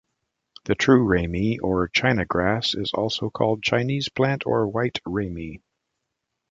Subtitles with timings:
[0.65, 5.61] The true ramie or China grass, is also called Chinese plant or white ramie.